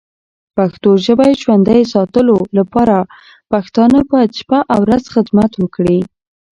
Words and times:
پښتو 0.55 0.89
ژبی 1.05 1.31
ژوندی 1.41 1.81
ساتلو 1.93 2.37
لپاره 2.57 2.97
پښتانه 3.51 3.99
باید 4.11 4.31
شپه 4.39 4.59
او 4.73 4.79
ورځ 4.85 5.03
خدمت 5.13 5.51
وکړې. 5.57 5.99